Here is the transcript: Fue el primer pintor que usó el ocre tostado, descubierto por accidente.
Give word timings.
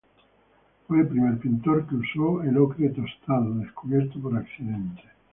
Fue 0.87 0.99
el 1.01 1.07
primer 1.09 1.37
pintor 1.37 1.85
que 1.85 1.93
usó 1.93 2.41
el 2.41 2.57
ocre 2.57 2.89
tostado, 2.89 3.53
descubierto 3.53 4.19
por 4.19 4.35
accidente. 4.35 5.03